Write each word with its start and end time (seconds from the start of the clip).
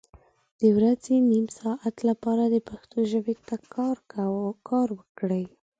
د 0.59 0.61
ورځې 0.77 1.15
نیم 1.31 1.45
ساعت 1.59 1.95
لپاره 2.09 2.43
د 2.49 2.55
پښتو 2.69 2.97
ژبې 3.11 3.35
ته 3.47 3.55
کار 4.69 4.87
وکړئ 4.99 5.45